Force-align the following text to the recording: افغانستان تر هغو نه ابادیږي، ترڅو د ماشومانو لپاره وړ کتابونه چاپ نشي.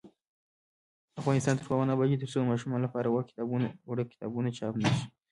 افغانستان 1.19 1.55
تر 1.57 1.63
هغو 1.69 1.87
نه 1.87 1.93
ابادیږي، 1.95 2.17
ترڅو 2.21 2.37
د 2.39 2.49
ماشومانو 2.51 2.85
لپاره 2.87 3.07
وړ 3.89 3.97
کتابونه 4.11 4.49
چاپ 4.57 4.73
نشي. 4.81 5.05